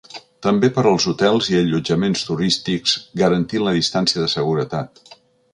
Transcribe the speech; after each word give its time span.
També 0.45 0.69
per 0.77 0.83
als 0.91 1.05
hotels 1.11 1.49
i 1.51 1.59
allotjaments 1.59 2.25
turístics, 2.29 2.97
garantint 3.23 3.67
la 3.69 3.77
distància 3.81 4.25
de 4.25 4.35
seguretat. 4.37 5.07